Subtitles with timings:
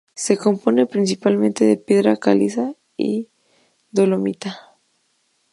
[0.15, 3.29] Se compone principalmente de piedra caliza y
[3.91, 4.75] dolomita.